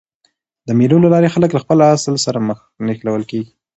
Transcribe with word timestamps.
د 0.67 0.69
مېلو 0.77 0.97
له 1.03 1.09
لاري 1.13 1.29
خلک 1.35 1.49
له 1.53 1.59
خپل 1.63 1.77
اصل 1.95 2.15
سره 2.25 2.43
مښلول 2.87 3.23
کېږي. 3.31 3.51